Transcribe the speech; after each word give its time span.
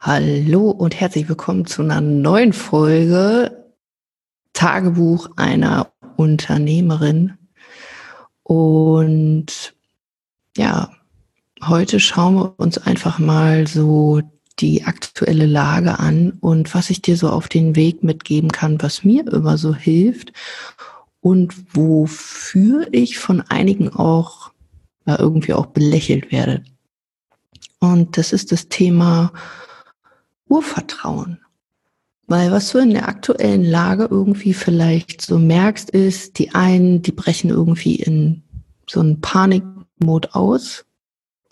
Hallo 0.00 0.70
und 0.70 1.00
herzlich 1.00 1.28
willkommen 1.28 1.66
zu 1.66 1.82
einer 1.82 2.00
neuen 2.00 2.52
Folge 2.52 3.64
Tagebuch 4.52 5.30
einer 5.34 5.90
Unternehmerin. 6.16 7.32
Und 8.44 9.74
ja, 10.56 10.92
heute 11.66 11.98
schauen 11.98 12.36
wir 12.36 12.54
uns 12.58 12.78
einfach 12.78 13.18
mal 13.18 13.66
so 13.66 14.22
die 14.60 14.84
aktuelle 14.84 15.46
Lage 15.46 15.98
an 15.98 16.30
und 16.40 16.76
was 16.76 16.90
ich 16.90 17.02
dir 17.02 17.16
so 17.16 17.30
auf 17.30 17.48
den 17.48 17.74
Weg 17.74 18.04
mitgeben 18.04 18.52
kann, 18.52 18.80
was 18.80 19.02
mir 19.02 19.26
immer 19.26 19.58
so 19.58 19.74
hilft 19.74 20.32
und 21.20 21.74
wofür 21.74 22.86
ich 22.92 23.18
von 23.18 23.40
einigen 23.40 23.92
auch 23.92 24.52
ja, 25.08 25.18
irgendwie 25.18 25.54
auch 25.54 25.66
belächelt 25.66 26.30
werde. 26.30 26.62
Und 27.80 28.16
das 28.16 28.32
ist 28.32 28.52
das 28.52 28.68
Thema 28.68 29.32
Urvertrauen. 30.48 31.38
Weil 32.26 32.52
was 32.52 32.70
du 32.72 32.78
in 32.78 32.90
der 32.90 33.08
aktuellen 33.08 33.64
Lage 33.64 34.06
irgendwie 34.10 34.52
vielleicht 34.52 35.22
so 35.22 35.38
merkst, 35.38 35.88
ist, 35.90 36.38
die 36.38 36.54
einen, 36.54 37.00
die 37.00 37.12
brechen 37.12 37.48
irgendwie 37.48 37.96
in 37.96 38.42
so 38.86 39.00
einen 39.00 39.20
Panikmod 39.22 40.34
aus. 40.34 40.84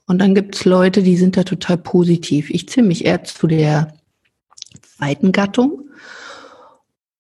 Und 0.07 0.19
dann 0.19 0.35
gibt's 0.35 0.67
Leute, 0.67 1.03
die 1.03 1.17
sind 1.17 1.37
da 1.37 1.45
total 1.45 1.79
positiv. 1.79 2.51
Ich 2.51 2.69
zähle 2.69 2.87
mich 2.87 3.07
eher 3.07 3.25
zu 3.25 3.47
der 3.47 3.97
zweiten 4.83 5.33
Gattung. 5.33 5.91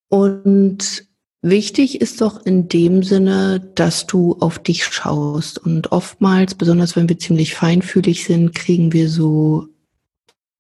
Und 0.09 1.06
wichtig 1.40 2.01
ist 2.02 2.20
doch 2.20 2.45
in 2.45 2.68
dem 2.68 3.02
Sinne, 3.02 3.60
dass 3.74 4.06
du 4.06 4.37
auf 4.38 4.59
dich 4.59 4.84
schaust. 4.84 5.59
Und 5.59 5.93
oftmals, 5.93 6.54
besonders 6.54 6.95
wenn 6.95 7.09
wir 7.09 7.18
ziemlich 7.18 7.54
feinfühlig 7.54 8.24
sind, 8.24 8.54
kriegen 8.54 8.93
wir 8.93 9.09
so 9.09 9.68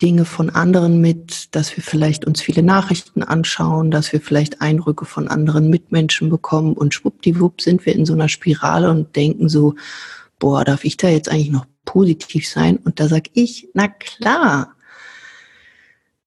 Dinge 0.02 0.26
von 0.26 0.50
anderen 0.50 1.00
mit, 1.00 1.54
dass 1.54 1.74
wir 1.76 1.82
vielleicht 1.82 2.26
uns 2.26 2.42
viele 2.42 2.62
Nachrichten 2.62 3.22
anschauen, 3.22 3.90
dass 3.90 4.12
wir 4.12 4.20
vielleicht 4.20 4.60
Eindrücke 4.60 5.06
von 5.06 5.28
anderen 5.28 5.70
Mitmenschen 5.70 6.28
bekommen 6.28 6.74
und 6.74 6.92
schwuppdiwupp 6.92 7.62
sind 7.62 7.86
wir 7.86 7.94
in 7.94 8.04
so 8.04 8.12
einer 8.12 8.28
Spirale 8.28 8.90
und 8.90 9.16
denken 9.16 9.48
so, 9.48 9.74
boah, 10.38 10.64
darf 10.64 10.84
ich 10.84 10.98
da 10.98 11.08
jetzt 11.08 11.30
eigentlich 11.30 11.50
noch 11.50 11.66
positiv 11.86 12.46
sein? 12.46 12.76
Und 12.76 13.00
da 13.00 13.08
sag 13.08 13.24
ich, 13.32 13.68
na 13.72 13.88
klar. 13.88 14.74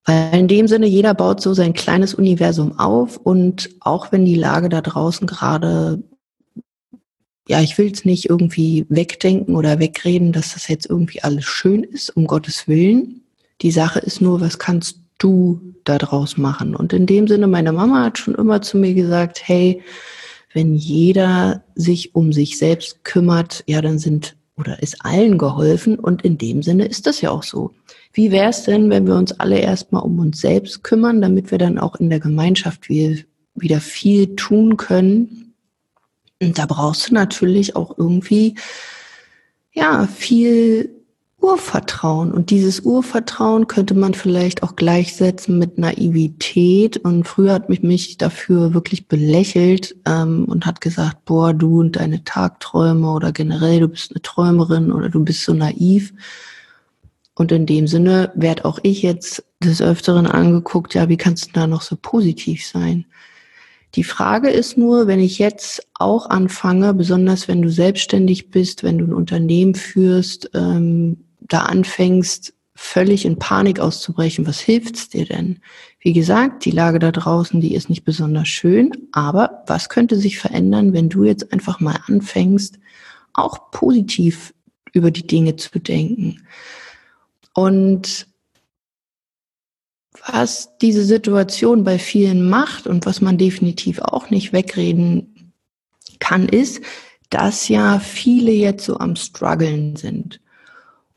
Weil 0.06 0.40
in 0.40 0.47
dem 0.47 0.67
Sinne, 0.67 0.88
jeder 0.88 1.14
baut 1.14 1.40
so 1.40 1.53
sein 1.53 1.73
kleines 1.73 2.16
Universum 2.16 2.80
auf 2.80 3.17
und 3.17 3.70
auch 3.81 4.12
wenn 4.12 4.25
die 4.25 4.36
Lage 4.36 4.70
da 4.70 4.81
draußen 4.81 5.28
gerade 5.28 6.02
ja, 7.47 7.62
ich 7.62 7.80
will 7.80 7.92
es 7.92 8.06
nicht 8.06 8.30
irgendwie 8.30 8.86
wegdenken 8.90 9.56
oder 9.56 9.80
wegreden, 9.80 10.31
dass 10.31 10.53
das 10.53 10.67
jetzt 10.67 10.88
irgendwie 10.88 11.23
alles 11.23 11.45
schön 11.45 11.84
ist, 11.84 12.16
um 12.16 12.28
Gottes 12.28 12.67
Willen. 12.67 13.23
Die 13.62 13.72
Sache 13.72 14.00
ist 14.00 14.22
nur, 14.22 14.42
was 14.42 14.60
kannst 14.60 15.00
du 15.18 15.60
daraus 15.84 16.38
machen? 16.38 16.76
Und 16.76 16.94
in 16.94 17.06
dem 17.06 17.28
Sinne, 17.28 17.48
meine 17.48 17.74
Mama 17.74 18.06
hat 18.06 18.18
schon 18.18 18.36
immer 18.36 18.62
zu 18.62 18.78
mir 18.78 18.94
gesagt, 18.94 19.42
hey, 19.44 19.82
wenn 20.54 20.76
jeder 20.76 21.64
sich 21.76 22.16
um 22.16 22.34
sich 22.34 22.58
selbst 22.58 23.04
kümmert, 23.04 23.64
ja, 23.68 23.82
dann 23.82 24.00
sind 24.00 24.36
oder 24.60 24.82
ist 24.82 25.06
allen 25.06 25.38
geholfen. 25.38 25.98
Und 25.98 26.24
in 26.24 26.38
dem 26.38 26.64
Sinne 26.64 26.86
ist 26.86 27.08
das 27.08 27.22
ja 27.22 27.32
auch 27.32 27.44
so. 27.44 27.74
Wie 28.14 28.32
wäre 28.32 28.50
es 28.50 28.64
denn, 28.64 28.90
wenn 28.90 29.08
wir 29.08 29.16
uns 29.16 29.32
alle 29.40 29.60
erstmal 29.60 30.04
um 30.04 30.20
uns 30.20 30.42
selbst 30.42 30.84
kümmern, 30.84 31.22
damit 31.22 31.52
wir 31.52 31.58
dann 31.58 31.78
auch 31.78 31.96
in 31.96 32.10
der 32.10 32.20
Gemeinschaft 32.20 32.90
wieder 32.90 33.80
viel 33.80 34.36
tun 34.36 34.78
können? 34.78 35.54
Und 36.42 36.58
da 36.58 36.66
brauchst 36.66 37.10
du 37.10 37.14
natürlich 37.14 37.76
auch 37.76 37.98
irgendwie, 37.98 38.56
ja, 39.72 40.08
viel 40.08 40.98
Urvertrauen. 41.42 42.32
Und 42.32 42.50
dieses 42.50 42.82
Urvertrauen 42.82 43.68
könnte 43.68 43.94
man 43.94 44.14
vielleicht 44.14 44.62
auch 44.62 44.76
gleichsetzen 44.76 45.58
mit 45.58 45.78
Naivität. 45.78 46.98
Und 46.98 47.28
früher 47.28 47.54
hat 47.54 47.70
mich 47.70 47.81
mich 47.81 48.18
dafür 48.18 48.73
wirklich 48.73 49.08
belächelt 49.08 49.96
ähm, 50.06 50.46
und 50.46 50.66
hat 50.66 50.81
gesagt, 50.81 51.26
boah, 51.26 51.54
du 51.54 51.80
und 51.80 51.96
deine 51.96 52.24
Tagträume 52.24 53.12
oder 53.12 53.31
generell, 53.31 53.80
du 53.80 53.88
bist 53.88 54.12
eine 54.12 54.22
Träumerin 54.22 54.91
oder 54.91 55.09
du 55.09 55.24
bist 55.24 55.44
so 55.44 55.53
naiv. 55.53 56.13
Und 57.36 57.53
in 57.53 57.66
dem 57.66 57.88
Sinne 57.88 58.31
werde 58.36 58.66
auch 58.66 58.80
ich 58.84 59.02
jetzt 59.02 59.46
des 59.63 59.81
Öfteren 59.81 60.28
angeguckt, 60.28 60.94
ja, 60.94 61.08
wie 61.08 61.18
kannst 61.18 61.47
du 61.47 61.52
da 61.53 61.68
noch 61.68 61.81
so 61.81 61.96
positiv 61.96 62.68
sein? 62.68 63.06
Die 63.96 64.03
Frage 64.03 64.50
ist 64.50 64.78
nur, 64.78 65.08
wenn 65.08 65.19
ich 65.19 65.40
jetzt 65.40 65.88
auch 65.96 66.30
anfange, 66.30 66.94
besonders 66.94 67.47
wenn 67.47 67.62
du 67.62 67.69
selbstständig 67.69 68.52
bist, 68.52 68.84
wenn 68.84 68.97
du 68.97 69.06
ein 69.06 69.13
Unternehmen 69.13 69.74
führst, 69.74 70.52
ähm, 70.53 71.18
da 71.41 71.59
anfängst, 71.63 72.53
völlig 72.75 73.25
in 73.25 73.38
Panik 73.38 73.79
auszubrechen, 73.79 74.47
was 74.47 74.59
hilft's 74.59 75.09
dir 75.09 75.25
denn? 75.25 75.59
Wie 76.00 76.13
gesagt, 76.13 76.63
die 76.63 76.72
Lage 76.72 77.00
da 77.00 77.11
draußen, 77.11 77.59
die 77.59 77.75
ist 77.75 77.89
nicht 77.89 78.05
besonders 78.05 78.47
schön, 78.47 79.09
aber 79.11 79.63
was 79.67 79.89
könnte 79.89 80.16
sich 80.16 80.39
verändern, 80.39 80.94
wenn 80.94 81.09
du 81.09 81.25
jetzt 81.25 81.51
einfach 81.51 81.81
mal 81.81 82.00
anfängst, 82.07 82.79
auch 83.33 83.72
positiv 83.72 84.53
über 84.94 85.11
die 85.11 85.27
Dinge 85.27 85.57
zu 85.57 85.77
denken? 85.79 86.47
Und 87.53 88.27
was 90.25 90.77
diese 90.77 91.03
Situation 91.03 91.83
bei 91.83 92.00
vielen 92.00 92.50
macht 92.50 92.88
und 92.88 93.06
was 93.06 93.19
man 93.19 93.38
definitiv 93.38 94.00
auch 94.00 94.29
nicht 94.29 94.53
wegreden 94.53 95.53
kann, 96.19 96.47
ist, 96.47 96.81
dass 97.29 97.67
ja 97.67 98.00
viele 98.00 98.51
jetzt 98.51 98.85
so 98.85 98.97
am 98.97 99.16
struggeln 99.16 99.95
sind. 99.95 100.39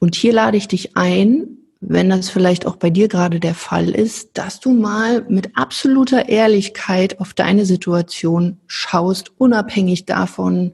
Und 0.02 0.16
hier 0.16 0.32
lade 0.32 0.56
ich 0.56 0.66
dich 0.66 0.96
ein, 0.96 1.58
wenn 1.80 2.10
das 2.10 2.28
vielleicht 2.28 2.66
auch 2.66 2.74
bei 2.74 2.90
dir 2.90 3.06
gerade 3.06 3.38
der 3.38 3.54
Fall 3.54 3.88
ist, 3.88 4.30
dass 4.36 4.58
du 4.58 4.72
mal 4.72 5.24
mit 5.28 5.56
absoluter 5.56 6.28
Ehrlichkeit 6.28 7.20
auf 7.20 7.34
deine 7.34 7.64
Situation 7.66 8.58
schaust, 8.66 9.30
unabhängig 9.38 10.04
davon, 10.04 10.72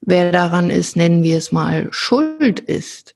wer 0.00 0.32
daran 0.32 0.70
ist, 0.70 0.96
nennen 0.96 1.22
wir 1.22 1.36
es 1.36 1.52
mal, 1.52 1.88
schuld 1.90 2.60
ist. 2.60 3.14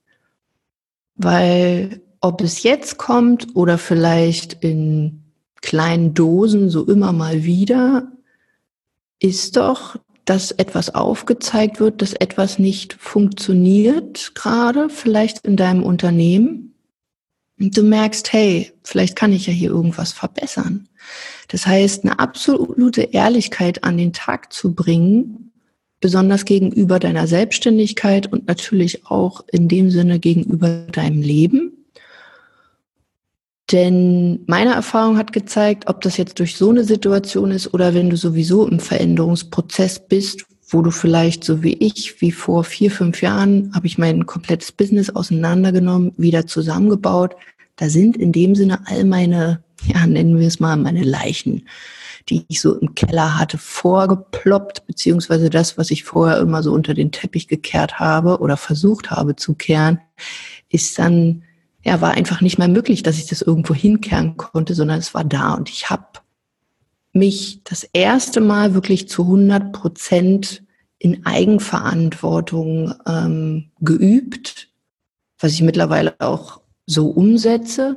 Weil 1.14 2.02
ob 2.20 2.42
es 2.42 2.62
jetzt 2.62 2.98
kommt 2.98 3.56
oder 3.56 3.78
vielleicht 3.78 4.62
in 4.62 5.22
kleinen 5.62 6.12
Dosen 6.12 6.68
so 6.68 6.84
immer 6.84 7.14
mal 7.14 7.44
wieder, 7.44 8.12
ist 9.20 9.56
doch 9.56 9.96
dass 10.30 10.52
etwas 10.52 10.94
aufgezeigt 10.94 11.80
wird, 11.80 12.00
dass 12.00 12.12
etwas 12.12 12.60
nicht 12.60 12.92
funktioniert 12.92 14.36
gerade, 14.36 14.88
vielleicht 14.88 15.44
in 15.44 15.56
deinem 15.56 15.82
Unternehmen. 15.82 16.76
Und 17.58 17.76
du 17.76 17.82
merkst, 17.82 18.32
hey, 18.32 18.70
vielleicht 18.84 19.16
kann 19.16 19.32
ich 19.32 19.48
ja 19.48 19.52
hier 19.52 19.70
irgendwas 19.70 20.12
verbessern. 20.12 20.88
Das 21.48 21.66
heißt, 21.66 22.04
eine 22.04 22.20
absolute 22.20 23.02
Ehrlichkeit 23.02 23.82
an 23.82 23.98
den 23.98 24.12
Tag 24.12 24.52
zu 24.52 24.72
bringen, 24.72 25.50
besonders 25.98 26.44
gegenüber 26.44 27.00
deiner 27.00 27.26
Selbstständigkeit 27.26 28.32
und 28.32 28.46
natürlich 28.46 29.06
auch 29.06 29.44
in 29.50 29.66
dem 29.66 29.90
Sinne 29.90 30.20
gegenüber 30.20 30.86
deinem 30.92 31.22
Leben. 31.22 31.79
Denn 33.72 34.40
meine 34.46 34.74
Erfahrung 34.74 35.16
hat 35.16 35.32
gezeigt, 35.32 35.88
ob 35.88 36.00
das 36.00 36.16
jetzt 36.16 36.38
durch 36.40 36.56
so 36.56 36.70
eine 36.70 36.84
Situation 36.84 37.52
ist 37.52 37.72
oder 37.72 37.94
wenn 37.94 38.10
du 38.10 38.16
sowieso 38.16 38.66
im 38.66 38.80
Veränderungsprozess 38.80 40.08
bist, 40.08 40.44
wo 40.68 40.82
du 40.82 40.90
vielleicht 40.90 41.44
so 41.44 41.62
wie 41.62 41.74
ich, 41.74 42.20
wie 42.20 42.32
vor 42.32 42.64
vier, 42.64 42.90
fünf 42.90 43.22
Jahren, 43.22 43.72
habe 43.74 43.86
ich 43.86 43.98
mein 43.98 44.26
komplettes 44.26 44.72
Business 44.72 45.10
auseinandergenommen, 45.10 46.12
wieder 46.16 46.46
zusammengebaut. 46.46 47.36
Da 47.76 47.88
sind 47.88 48.16
in 48.16 48.32
dem 48.32 48.54
Sinne 48.54 48.80
all 48.86 49.04
meine, 49.04 49.62
ja, 49.84 50.06
nennen 50.06 50.38
wir 50.38 50.48
es 50.48 50.60
mal, 50.60 50.76
meine 50.76 51.02
Leichen, 51.02 51.68
die 52.28 52.44
ich 52.48 52.60
so 52.60 52.74
im 52.74 52.94
Keller 52.94 53.38
hatte, 53.38 53.58
vorgeploppt, 53.58 54.86
beziehungsweise 54.86 55.48
das, 55.48 55.78
was 55.78 55.90
ich 55.90 56.04
vorher 56.04 56.38
immer 56.38 56.62
so 56.62 56.72
unter 56.72 56.94
den 56.94 57.12
Teppich 57.12 57.48
gekehrt 57.48 57.98
habe 57.98 58.38
oder 58.38 58.56
versucht 58.56 59.10
habe 59.10 59.36
zu 59.36 59.54
kehren, 59.54 60.00
ist 60.68 60.98
dann 60.98 61.42
ja, 61.82 62.00
war 62.00 62.12
einfach 62.12 62.40
nicht 62.40 62.58
mehr 62.58 62.68
möglich, 62.68 63.02
dass 63.02 63.18
ich 63.18 63.26
das 63.26 63.42
irgendwo 63.42 63.74
hinkehren 63.74 64.36
konnte, 64.36 64.74
sondern 64.74 64.98
es 64.98 65.14
war 65.14 65.24
da. 65.24 65.54
Und 65.54 65.70
ich 65.70 65.88
habe 65.90 66.06
mich 67.12 67.62
das 67.64 67.84
erste 67.92 68.40
Mal 68.40 68.74
wirklich 68.74 69.08
zu 69.08 69.22
100 69.22 69.72
Prozent 69.72 70.62
in 70.98 71.24
Eigenverantwortung 71.24 72.94
ähm, 73.06 73.70
geübt, 73.80 74.68
was 75.38 75.52
ich 75.52 75.62
mittlerweile 75.62 76.14
auch 76.20 76.60
so 76.86 77.08
umsetze. 77.08 77.96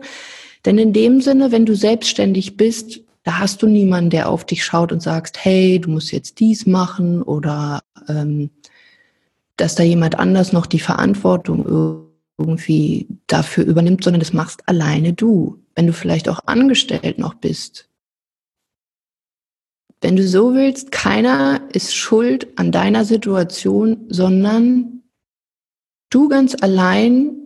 Denn 0.65 0.77
in 0.77 0.93
dem 0.93 1.19
Sinne, 1.19 1.51
wenn 1.51 1.65
du 1.65 1.75
selbstständig 1.75 2.55
bist, 2.55 3.01
da 3.23 3.39
hast 3.39 3.61
du 3.61 3.67
niemanden, 3.67 4.09
der 4.09 4.29
auf 4.29 4.45
dich 4.45 4.63
schaut 4.63 4.91
und 4.91 5.01
sagst, 5.01 5.43
hey, 5.43 5.79
du 5.79 5.89
musst 5.89 6.11
jetzt 6.11 6.39
dies 6.39 6.65
machen 6.65 7.21
oder 7.21 7.81
ähm, 8.07 8.49
dass 9.57 9.75
da 9.75 9.83
jemand 9.83 10.17
anders 10.19 10.53
noch 10.53 10.65
die 10.65 10.79
Verantwortung 10.79 11.65
irgendwie 12.37 13.07
dafür 13.27 13.65
übernimmt, 13.65 14.03
sondern 14.03 14.19
das 14.19 14.33
machst 14.33 14.67
alleine 14.67 15.13
du. 15.13 15.59
Wenn 15.75 15.87
du 15.87 15.93
vielleicht 15.93 16.29
auch 16.29 16.41
angestellt 16.45 17.17
noch 17.17 17.33
bist. 17.33 17.89
Wenn 20.01 20.15
du 20.15 20.27
so 20.27 20.53
willst, 20.53 20.91
keiner 20.91 21.61
ist 21.71 21.95
schuld 21.95 22.47
an 22.57 22.71
deiner 22.71 23.05
Situation, 23.05 24.05
sondern 24.09 25.03
du 26.09 26.27
ganz 26.27 26.55
allein 26.61 27.37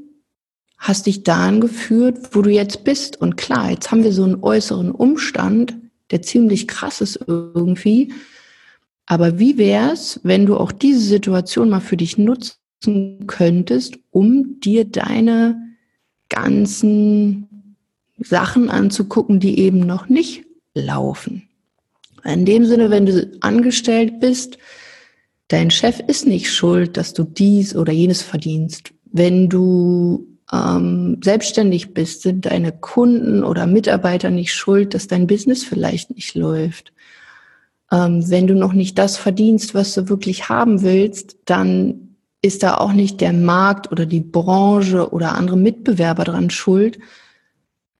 hast 0.77 1.05
dich 1.05 1.23
dahin 1.23 1.61
geführt, 1.61 2.35
wo 2.35 2.41
du 2.41 2.49
jetzt 2.49 2.83
bist. 2.83 3.19
Und 3.19 3.37
klar, 3.37 3.71
jetzt 3.71 3.91
haben 3.91 4.03
wir 4.03 4.11
so 4.11 4.23
einen 4.23 4.43
äußeren 4.43 4.91
Umstand, 4.91 5.75
der 6.11 6.21
ziemlich 6.21 6.67
krass 6.67 7.01
ist 7.01 7.19
irgendwie. 7.27 8.13
Aber 9.05 9.39
wie 9.39 9.57
wär's, 9.57 10.19
wenn 10.23 10.45
du 10.45 10.57
auch 10.57 10.71
diese 10.71 11.01
Situation 11.01 11.69
mal 11.69 11.79
für 11.79 11.97
dich 11.97 12.17
nutzen 12.17 12.57
könntest, 13.27 13.97
um 14.12 14.59
dir 14.59 14.85
deine 14.85 15.62
ganzen 16.29 17.75
Sachen 18.19 18.69
anzugucken, 18.69 19.39
die 19.39 19.59
eben 19.59 19.79
noch 19.79 20.09
nicht 20.09 20.45
laufen? 20.74 21.47
In 22.24 22.45
dem 22.45 22.65
Sinne, 22.65 22.89
wenn 22.89 23.06
du 23.06 23.38
angestellt 23.41 24.19
bist, 24.19 24.57
dein 25.47 25.71
Chef 25.71 26.00
ist 26.07 26.27
nicht 26.27 26.51
schuld, 26.51 26.97
dass 26.97 27.13
du 27.13 27.24
dies 27.24 27.75
oder 27.75 27.94
jenes 27.94 28.21
verdienst. 28.21 28.94
Wenn 29.06 29.47
du 29.47 30.27
ähm, 30.51 31.19
selbstständig 31.23 31.94
bist, 31.94 32.21
sind 32.21 32.45
deine 32.45 32.71
Kunden 32.71 33.44
oder 33.44 33.65
Mitarbeiter 33.68 34.30
nicht 34.30 34.53
schuld, 34.53 34.94
dass 34.94 35.07
dein 35.07 35.27
Business 35.27 35.63
vielleicht 35.63 36.12
nicht 36.12 36.35
läuft. 36.35 36.94
Ähm, 37.91 38.30
wenn 38.30 38.47
du 38.47 38.56
noch 38.56 38.73
nicht 38.73 38.97
das 38.97 39.18
verdienst, 39.18 39.73
was 39.73 39.94
du 39.94 40.09
wirklich 40.09 40.50
haben 40.50 40.81
willst, 40.81 41.38
dann 41.45 42.06
ist 42.41 42.63
da 42.63 42.77
auch 42.77 42.93
nicht 42.93 43.21
der 43.21 43.33
Markt 43.33 43.91
oder 43.91 44.05
die 44.05 44.21
Branche 44.21 45.11
oder 45.11 45.35
andere 45.35 45.57
Mitbewerber 45.57 46.23
dran 46.23 46.49
schuld, 46.49 46.99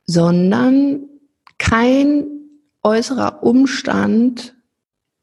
sondern 0.05 1.01
kein 1.57 2.25
äußerer 2.83 3.43
Umstand 3.43 4.55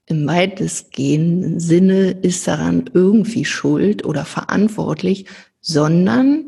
im 0.06 0.26
weitestgehenden 0.26 1.60
Sinne 1.60 2.10
ist 2.10 2.46
daran 2.46 2.90
irgendwie 2.92 3.44
schuld 3.44 4.04
oder 4.04 4.24
verantwortlich, 4.24 5.26
sondern 5.60 6.44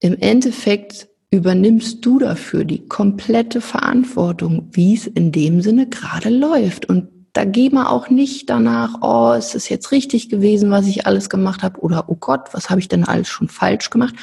im 0.00 0.18
Endeffekt 0.18 1.08
übernimmst 1.30 2.04
du 2.04 2.18
dafür 2.18 2.64
die 2.64 2.86
komplette 2.88 3.60
Verantwortung, 3.60 4.68
wie 4.72 4.94
es 4.94 5.06
in 5.06 5.32
dem 5.32 5.60
Sinne 5.62 5.88
gerade 5.88 6.30
läuft. 6.30 6.86
Und 6.86 7.08
da 7.34 7.44
geh 7.44 7.68
mal 7.68 7.88
auch 7.88 8.08
nicht 8.08 8.48
danach, 8.48 9.02
oh, 9.02 9.32
ist 9.36 9.54
es 9.54 9.68
jetzt 9.68 9.90
richtig 9.92 10.28
gewesen, 10.28 10.70
was 10.70 10.86
ich 10.86 11.06
alles 11.06 11.28
gemacht 11.28 11.62
habe, 11.62 11.80
oder 11.80 12.04
oh 12.08 12.14
Gott, 12.14 12.54
was 12.54 12.70
habe 12.70 12.80
ich 12.80 12.88
denn 12.88 13.04
alles 13.04 13.28
schon 13.28 13.48
falsch 13.48 13.90
gemacht, 13.90 14.14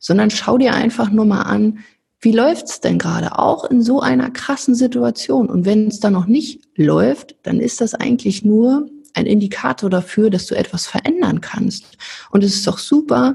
sondern 0.00 0.30
schau 0.30 0.58
dir 0.58 0.74
einfach 0.74 1.10
nur 1.10 1.26
mal 1.26 1.42
an, 1.42 1.80
wie 2.20 2.32
läuft's 2.32 2.80
denn 2.80 2.98
gerade 2.98 3.38
auch 3.38 3.64
in 3.66 3.82
so 3.82 4.00
einer 4.00 4.30
krassen 4.30 4.74
Situation? 4.74 5.48
Und 5.48 5.66
wenn 5.66 5.88
es 5.88 6.00
dann 6.00 6.14
noch 6.14 6.26
nicht 6.26 6.62
läuft, 6.74 7.36
dann 7.42 7.60
ist 7.60 7.80
das 7.80 7.94
eigentlich 7.94 8.44
nur 8.44 8.88
ein 9.14 9.26
Indikator 9.26 9.90
dafür, 9.90 10.30
dass 10.30 10.46
du 10.46 10.56
etwas 10.56 10.86
verändern 10.86 11.40
kannst. 11.40 11.98
Und 12.30 12.42
es 12.42 12.54
ist 12.54 12.66
doch 12.66 12.78
super, 12.78 13.34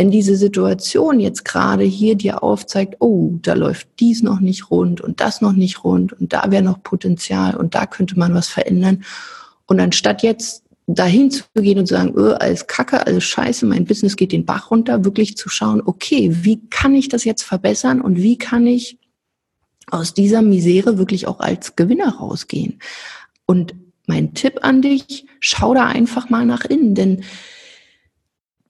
wenn 0.00 0.10
diese 0.10 0.34
Situation 0.34 1.20
jetzt 1.20 1.44
gerade 1.44 1.84
hier 1.84 2.14
dir 2.14 2.42
aufzeigt, 2.42 2.96
oh, 3.00 3.34
da 3.42 3.52
läuft 3.52 3.86
dies 4.00 4.22
noch 4.22 4.40
nicht 4.40 4.70
rund 4.70 5.02
und 5.02 5.20
das 5.20 5.42
noch 5.42 5.52
nicht 5.52 5.84
rund 5.84 6.14
und 6.14 6.32
da 6.32 6.50
wäre 6.50 6.62
noch 6.62 6.82
Potenzial 6.82 7.54
und 7.54 7.74
da 7.74 7.84
könnte 7.84 8.18
man 8.18 8.32
was 8.32 8.48
verändern. 8.48 9.04
Und 9.66 9.78
anstatt 9.78 10.22
jetzt 10.22 10.64
dahin 10.86 11.30
zu 11.30 11.44
gehen 11.54 11.78
und 11.78 11.84
zu 11.84 11.92
sagen, 11.92 12.14
öh, 12.16 12.32
alles 12.32 12.66
Kacke, 12.66 13.06
alles 13.06 13.24
Scheiße, 13.24 13.66
mein 13.66 13.84
Business 13.84 14.16
geht 14.16 14.32
den 14.32 14.46
Bach 14.46 14.70
runter, 14.70 15.04
wirklich 15.04 15.36
zu 15.36 15.50
schauen, 15.50 15.82
okay, 15.84 16.30
wie 16.32 16.66
kann 16.70 16.94
ich 16.94 17.10
das 17.10 17.24
jetzt 17.24 17.42
verbessern 17.42 18.00
und 18.00 18.16
wie 18.16 18.38
kann 18.38 18.66
ich 18.66 18.98
aus 19.90 20.14
dieser 20.14 20.40
Misere 20.40 20.96
wirklich 20.96 21.26
auch 21.26 21.40
als 21.40 21.76
Gewinner 21.76 22.16
rausgehen? 22.16 22.78
Und 23.44 23.74
mein 24.06 24.32
Tipp 24.32 24.60
an 24.62 24.80
dich, 24.80 25.26
schau 25.40 25.74
da 25.74 25.88
einfach 25.88 26.30
mal 26.30 26.46
nach 26.46 26.64
innen, 26.64 26.94
denn 26.94 27.22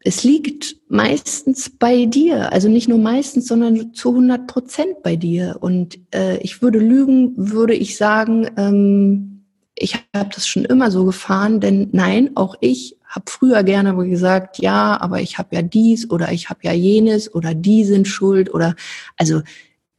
es 0.03 0.25
liegt 0.25 0.77
meistens 0.89 1.71
bei 1.71 2.07
dir, 2.07 2.53
also 2.53 2.69
nicht 2.69 2.89
nur 2.89 2.99
meistens, 2.99 3.47
sondern 3.47 3.93
zu 3.93 4.11
100 4.11 4.47
Prozent 4.47 5.03
bei 5.03 5.17
dir. 5.17 5.59
Und 5.61 5.99
äh, 6.15 6.39
ich 6.39 6.63
würde 6.63 6.79
lügen, 6.79 7.35
würde 7.37 7.75
ich 7.75 7.97
sagen, 7.97 8.51
ähm, 8.57 9.45
ich 9.75 9.95
habe 10.15 10.31
das 10.35 10.47
schon 10.47 10.65
immer 10.65 10.91
so 10.91 11.05
gefahren, 11.05 11.61
denn 11.61 11.89
nein, 11.93 12.31
auch 12.35 12.55
ich 12.61 12.97
habe 13.07 13.25
früher 13.29 13.63
gerne 13.63 13.95
gesagt, 14.09 14.59
ja, 14.59 15.01
aber 15.01 15.21
ich 15.21 15.37
habe 15.39 15.55
ja 15.55 15.63
dies 15.63 16.11
oder 16.11 16.33
ich 16.33 16.49
habe 16.49 16.61
ja 16.63 16.73
jenes 16.73 17.35
oder 17.35 17.55
die 17.55 17.85
sind 17.85 18.07
schuld 18.07 18.53
oder 18.55 18.77
also 19.17 19.43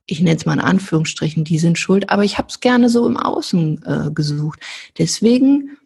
ich 0.06 0.20
nenne 0.22 0.38
es 0.38 0.46
mal 0.46 0.54
in 0.54 0.60
Anführungsstrichen, 0.62 1.44
die 1.44 1.60
sind 1.60 1.78
schuld, 1.78 2.10
aber 2.10 2.24
ich 2.24 2.38
habe 2.38 2.48
es 2.50 2.60
gerne 2.60 2.90
so 2.90 3.08
im 3.08 3.18
Außen 3.18 3.84
äh, 3.86 4.12
gesucht. 4.12 4.60
Deswegen 4.98 5.78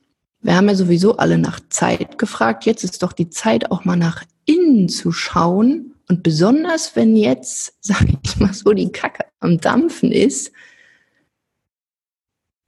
wir 0.45 0.55
haben 0.55 0.69
ja 0.69 0.75
sowieso 0.75 1.17
alle 1.17 1.39
nach 1.39 1.59
Zeit 1.69 2.19
gefragt. 2.19 2.65
Jetzt 2.65 2.83
ist 2.83 3.01
doch 3.01 3.13
die 3.13 3.31
Zeit, 3.31 3.71
auch 3.71 3.83
mal 3.83 3.95
nach 3.95 4.23
innen 4.45 4.89
zu 4.89 5.11
schauen. 5.11 5.95
Und 6.07 6.21
besonders, 6.21 6.95
wenn 6.95 7.15
jetzt, 7.15 7.73
sage 7.81 8.19
ich 8.23 8.39
mal 8.39 8.53
so, 8.53 8.71
die 8.73 8.91
Kacke 8.91 9.25
am 9.39 9.59
Dampfen 9.59 10.11
ist, 10.11 10.51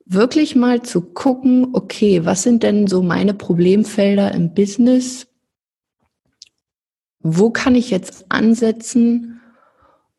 wirklich 0.05 0.55
mal 0.55 0.81
zu 0.81 1.01
gucken, 1.01 1.67
okay, 1.73 2.25
was 2.25 2.41
sind 2.41 2.63
denn 2.63 2.87
so 2.87 3.03
meine 3.03 3.35
Problemfelder 3.35 4.33
im 4.33 4.55
Business? 4.55 5.27
Wo 7.19 7.51
kann 7.51 7.75
ich 7.75 7.91
jetzt 7.91 8.25
ansetzen 8.29 9.39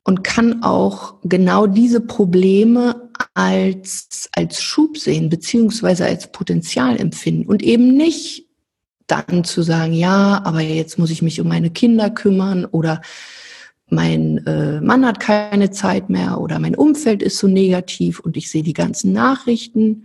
und 0.05 0.23
kann 0.23 0.63
auch 0.63 1.17
genau 1.25 1.67
diese 1.67 2.01
Probleme 2.01 3.08
als, 3.35 4.29
als 4.33 4.63
Schub 4.63 4.99
sehen, 4.99 5.29
beziehungsweise 5.29 6.07
als 6.07 6.31
Potenzial 6.33 6.99
empfinden 7.01 7.47
und 7.47 7.63
eben 7.63 7.97
nicht 7.97 8.49
dann 9.07 9.45
zu 9.45 9.63
sagen, 9.63 9.93
ja, 9.93 10.43
aber 10.45 10.61
jetzt 10.61 10.99
muss 10.99 11.11
ich 11.11 11.23
mich 11.23 11.41
um 11.41 11.49
meine 11.49 11.71
Kinder 11.71 12.11
kümmern 12.11 12.65
oder 12.67 13.01
mein 13.91 14.47
äh, 14.47 14.81
Mann 14.81 15.07
hat 15.07 15.19
keine 15.19 15.71
Zeit 15.71 16.11
mehr 16.11 16.41
oder 16.41 16.59
mein 16.59 16.75
Umfeld 16.75 17.23
ist 17.23 17.39
so 17.39 17.47
negativ 17.47 18.21
und 18.21 18.37
ich 18.37 18.51
sehe 18.51 18.63
die 18.63 18.75
ganzen 18.75 19.13
Nachrichten. 19.13 20.05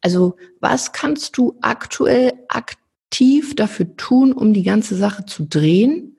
Also 0.00 0.36
was 0.60 0.92
kannst 0.92 1.36
du 1.36 1.58
aktuell 1.60 2.32
aktiv 2.48 3.54
dafür 3.54 3.94
tun, 3.96 4.32
um 4.32 4.54
die 4.54 4.62
ganze 4.62 4.96
Sache 4.96 5.26
zu 5.26 5.44
drehen, 5.44 6.16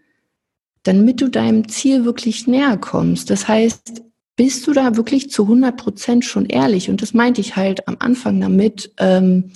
damit 0.84 1.22
du 1.22 1.27
deinem 1.27 1.68
Ziel 1.68 2.06
wirklich 2.06 2.45
näher 2.45 2.77
kommst? 2.77 3.31
Das 3.31 3.48
heißt, 3.48 4.04
bist 4.42 4.66
du 4.66 4.74
da 4.74 4.96
wirklich 4.96 5.30
zu 5.30 5.44
100 5.44 5.78
Prozent 5.78 6.26
schon 6.26 6.48
ehrlich? 6.48 6.90
Und 6.90 7.04
das 7.04 7.14
meinte 7.14 7.40
ich 7.42 7.58
halt 7.58 7.88
am 7.88 7.98
Anfang 8.00 8.42
damit, 8.42 8.92
ähm, 8.98 9.52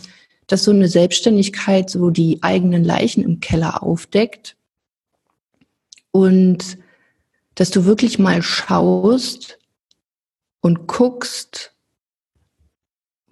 dass 0.46 0.64
so 0.64 0.70
eine 0.70 0.88
Selbstständigkeit 0.88 1.90
so 1.90 2.12
die 2.12 2.44
eigenen 2.44 2.84
Leichen 2.84 3.24
im 3.24 3.40
Keller 3.40 3.82
aufdeckt 3.82 4.56
und 6.12 6.78
dass 7.56 7.72
du 7.72 7.86
wirklich 7.86 8.20
mal 8.20 8.44
schaust 8.44 9.58
und 10.62 10.86
guckst, 10.86 11.75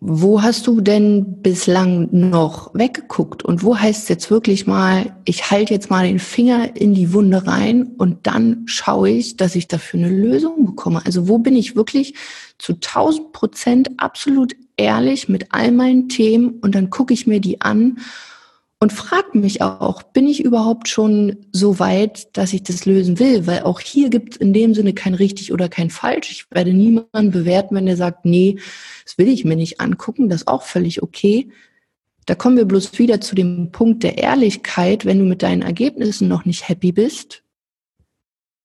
wo 0.05 0.41
hast 0.41 0.67
du 0.67 0.81
denn 0.81 1.41
bislang 1.41 2.09
noch 2.11 2.73
weggeguckt 2.73 3.43
und 3.43 3.63
wo 3.63 3.77
heißt 3.77 4.03
es 4.03 4.09
jetzt 4.09 4.29
wirklich 4.29 4.67
mal, 4.67 5.15
ich 5.23 5.49
halte 5.49 5.73
jetzt 5.73 5.89
mal 5.89 6.05
den 6.05 6.19
Finger 6.19 6.75
in 6.75 6.93
die 6.93 7.13
Wunde 7.13 7.47
rein 7.47 7.93
und 7.97 8.27
dann 8.27 8.63
schaue 8.65 9.11
ich, 9.11 9.37
dass 9.37 9.55
ich 9.55 9.69
dafür 9.69 10.01
eine 10.01 10.09
Lösung 10.09 10.65
bekomme. 10.65 11.01
Also 11.05 11.29
wo 11.29 11.37
bin 11.37 11.55
ich 11.55 11.77
wirklich 11.77 12.15
zu 12.57 12.73
1000 12.73 13.31
Prozent 13.31 13.91
absolut 13.95 14.57
ehrlich 14.75 15.29
mit 15.29 15.53
all 15.53 15.71
meinen 15.71 16.09
Themen 16.09 16.59
und 16.61 16.75
dann 16.75 16.89
gucke 16.89 17.13
ich 17.13 17.25
mir 17.25 17.39
die 17.39 17.61
an 17.61 17.99
und 18.83 18.91
frage 18.91 19.37
mich 19.37 19.61
auch, 19.61 20.03
bin 20.03 20.27
ich 20.27 20.43
überhaupt 20.43 20.89
schon 20.89 21.37
so 21.53 21.79
weit, 21.79 22.35
dass 22.35 22.51
ich 22.51 22.63
das 22.63 22.85
lösen 22.85 23.17
will? 23.17 23.47
Weil 23.47 23.63
auch 23.63 23.79
hier 23.79 24.09
gibt 24.09 24.33
es 24.33 24.37
in 24.41 24.51
dem 24.51 24.73
Sinne 24.73 24.93
kein 24.93 25.13
richtig 25.13 25.53
oder 25.53 25.69
kein 25.69 25.89
falsch. 25.89 26.29
Ich 26.31 26.51
werde 26.51 26.73
niemanden 26.73 27.31
bewerten, 27.31 27.75
wenn 27.75 27.87
er 27.87 27.95
sagt, 27.95 28.25
nee, 28.25 28.57
das 29.05 29.17
will 29.17 29.29
ich 29.29 29.45
mir 29.45 29.55
nicht 29.55 29.79
angucken. 29.79 30.27
Das 30.27 30.41
ist 30.41 30.47
auch 30.49 30.63
völlig 30.63 31.01
okay. 31.01 31.49
Da 32.25 32.35
kommen 32.35 32.57
wir 32.57 32.65
bloß 32.65 32.99
wieder 32.99 33.21
zu 33.21 33.35
dem 33.35 33.71
Punkt 33.71 34.03
der 34.03 34.17
Ehrlichkeit. 34.17 35.05
Wenn 35.05 35.19
du 35.19 35.23
mit 35.23 35.43
deinen 35.43 35.61
Ergebnissen 35.61 36.27
noch 36.27 36.43
nicht 36.43 36.67
happy 36.67 36.91
bist, 36.91 37.41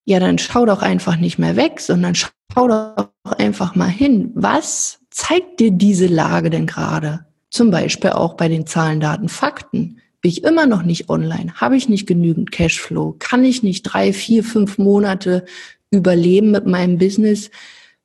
ja, 0.05 0.19
dann 0.19 0.39
schau 0.39 0.67
doch 0.67 0.83
einfach 0.83 1.17
nicht 1.17 1.39
mehr 1.39 1.55
weg, 1.55 1.79
sondern 1.79 2.17
schau 2.17 2.33
doch 2.55 3.13
einfach 3.39 3.77
mal 3.77 3.87
hin. 3.87 4.33
Was 4.35 4.99
zeigt 5.11 5.61
dir 5.61 5.71
diese 5.71 6.09
Lage 6.09 6.51
denn 6.51 6.67
gerade? 6.67 7.25
Zum 7.51 7.71
Beispiel 7.71 8.11
auch 8.11 8.35
bei 8.35 8.49
den 8.49 8.67
Zahlen, 8.67 8.99
Daten, 8.99 9.29
Fakten. 9.29 10.01
Bin 10.21 10.31
ich 10.31 10.45
immer 10.45 10.67
noch 10.67 10.83
nicht 10.83 11.09
online? 11.09 11.55
Habe 11.55 11.77
ich 11.77 11.89
nicht 11.89 12.07
genügend 12.07 12.51
Cashflow? 12.51 13.17
Kann 13.19 13.45
ich 13.45 13.63
nicht 13.63 13.83
drei, 13.83 14.13
vier, 14.13 14.43
fünf 14.43 14.79
Monate 14.79 15.45
überleben 15.91 16.51
mit 16.51 16.67
meinem 16.67 16.99
Business, 16.99 17.51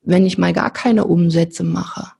wenn 0.03 0.25
ich 0.25 0.37
mal 0.37 0.53
gar 0.53 0.71
keine 0.71 1.05
Umsätze 1.05 1.63
mache? 1.63 2.11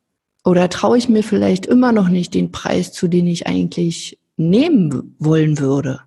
Oder 0.44 0.70
traue 0.70 0.98
ich 0.98 1.10
mir 1.10 1.24
vielleicht 1.24 1.66
immer 1.66 1.92
noch 1.92 2.10
nicht 2.10 2.34
den 2.34 2.52
Preis 2.52 2.92
zu, 2.92 3.08
den 3.08 3.28
ich 3.28 3.48
eigentlich 3.48 4.20
nehmen 4.36 5.16
wollen 5.20 5.60
würde? 5.60 6.02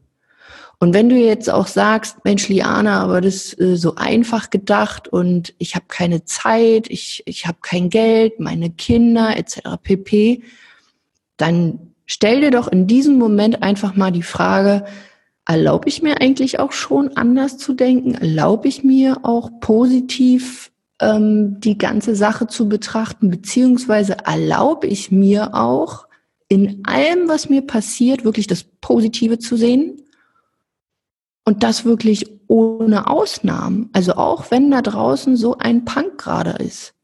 Und 0.79 0.93
wenn 0.93 1.09
du 1.09 1.17
jetzt 1.17 1.49
auch 1.49 1.67
sagst, 1.67 2.19
Mensch, 2.25 2.49
Liana, 2.49 3.01
aber 3.01 3.23
das 3.23 3.35
ist 3.55 3.61
äh, 3.61 3.77
so 3.77 3.95
einfach 3.95 4.51
gedacht 4.51 5.09
und 5.09 5.55
ich 5.59 5.75
habe 5.75 5.87
keine 5.89 6.25
Zeit, 6.25 6.89
ich, 6.91 7.23
ich 7.25 7.47
habe 7.47 7.59
kein 7.63 7.89
Geld, 7.89 8.41
meine 8.41 8.71
Kinder 8.71 9.37
etc. 9.37 9.61
pp., 9.83 10.43
dann 11.39 11.86
stell 12.07 12.41
dir 12.41 12.51
doch 12.51 12.69
in 12.69 12.87
diesem 12.87 13.19
Moment 13.19 13.63
einfach 13.63 13.95
mal 13.97 14.13
die 14.13 14.23
Frage, 14.23 14.85
erlaube 15.45 15.89
ich 15.89 16.03
mir 16.03 16.21
eigentlich 16.21 16.59
auch 16.59 16.73
schon 16.73 17.17
anders 17.17 17.59
zu 17.59 17.75
denken? 17.75 18.15
Erlaube 18.15 18.69
ich 18.69 18.83
mir 18.83 19.19
auch 19.25 19.51
positiv 19.61 20.73
ähm, 21.01 21.61
die 21.61 21.79
ganze 21.79 22.17
Sache 22.17 22.47
zu 22.47 22.69
betrachten? 22.69 23.31
Beziehungsweise 23.31 24.17
erlaube 24.25 24.87
ich 24.87 25.11
mir 25.11 25.55
auch 25.55 26.07
in 26.49 26.83
allem, 26.85 27.29
was 27.29 27.49
mir 27.49 27.63
passiert, 27.63 28.25
wirklich 28.25 28.47
das 28.47 28.65
Positive 28.65 29.39
zu 29.39 29.57
sehen? 29.57 30.03
Und 31.45 31.63
das 31.63 31.85
wirklich 31.85 32.27
ohne 32.49 33.07
Ausnahmen. 33.07 33.89
Also 33.93 34.15
auch 34.15 34.51
wenn 34.51 34.71
da 34.73 34.83
draußen 34.83 35.37
so 35.37 35.59
ein 35.59 35.85
Punk 35.85 36.19
gerade 36.19 36.51
ist 36.63 36.96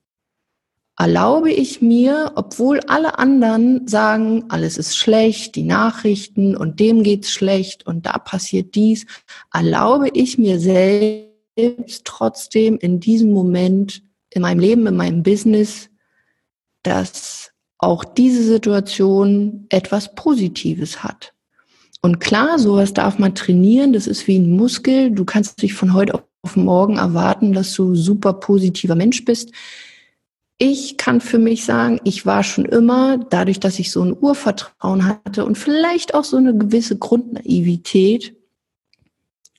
erlaube 1.02 1.50
ich 1.50 1.82
mir, 1.82 2.30
obwohl 2.36 2.78
alle 2.86 3.18
anderen 3.18 3.88
sagen, 3.88 4.44
alles 4.50 4.78
ist 4.78 4.96
schlecht, 4.96 5.56
die 5.56 5.64
Nachrichten 5.64 6.56
und 6.56 6.78
dem 6.78 7.02
geht's 7.02 7.32
schlecht 7.32 7.84
und 7.88 8.06
da 8.06 8.18
passiert 8.18 8.76
dies, 8.76 9.06
erlaube 9.52 10.10
ich 10.14 10.38
mir 10.38 10.60
selbst 10.60 12.04
trotzdem 12.04 12.78
in 12.78 13.00
diesem 13.00 13.32
Moment 13.32 14.04
in 14.30 14.42
meinem 14.42 14.60
Leben, 14.60 14.86
in 14.86 14.94
meinem 14.94 15.24
Business, 15.24 15.90
dass 16.84 17.50
auch 17.78 18.04
diese 18.04 18.44
Situation 18.44 19.66
etwas 19.70 20.14
Positives 20.14 21.02
hat. 21.02 21.34
Und 22.00 22.20
klar, 22.20 22.60
sowas 22.60 22.94
darf 22.94 23.18
man 23.18 23.34
trainieren, 23.34 23.92
das 23.92 24.06
ist 24.06 24.28
wie 24.28 24.38
ein 24.38 24.54
Muskel. 24.54 25.10
Du 25.10 25.24
kannst 25.24 25.62
dich 25.62 25.74
von 25.74 25.94
heute 25.94 26.22
auf 26.42 26.54
morgen 26.54 26.98
erwarten, 26.98 27.52
dass 27.52 27.74
du 27.74 27.96
super 27.96 28.34
positiver 28.34 28.94
Mensch 28.94 29.24
bist 29.24 29.50
ich 30.62 30.96
kann 30.96 31.20
für 31.20 31.40
mich 31.40 31.64
sagen, 31.64 32.00
ich 32.04 32.24
war 32.24 32.44
schon 32.44 32.66
immer, 32.66 33.18
dadurch, 33.18 33.58
dass 33.58 33.80
ich 33.80 33.90
so 33.90 34.00
ein 34.00 34.16
Urvertrauen 34.16 35.04
hatte 35.04 35.44
und 35.44 35.58
vielleicht 35.58 36.14
auch 36.14 36.22
so 36.22 36.36
eine 36.36 36.56
gewisse 36.56 36.96
Grundnaivität, 36.96 38.36